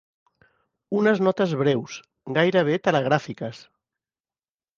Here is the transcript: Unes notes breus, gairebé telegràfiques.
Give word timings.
Unes 0.99 1.21
notes 1.27 1.53
breus, 1.59 1.99
gairebé 2.39 2.79
telegràfiques. 2.89 3.61